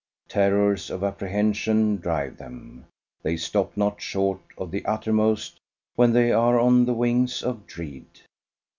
Terrors 0.29 0.89
of 0.89 1.03
apprehension 1.03 1.97
drive 1.97 2.37
them. 2.39 2.85
They 3.21 3.37
stop 3.37 3.77
not 3.77 4.01
short 4.01 4.39
of 4.57 4.71
the 4.71 4.83
uttermost 4.83 5.59
when 5.95 6.11
they 6.11 6.31
are 6.31 6.59
on 6.59 6.85
the 6.85 6.95
wings 6.95 7.43
of 7.43 7.67
dread. 7.67 8.07